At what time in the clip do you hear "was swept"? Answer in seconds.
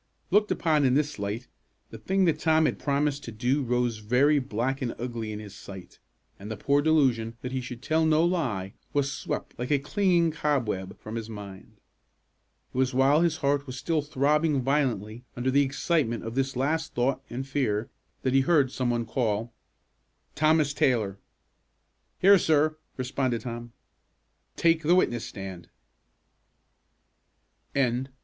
8.93-9.53